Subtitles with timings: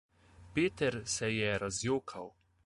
[0.55, 2.33] Peter se je razjokal.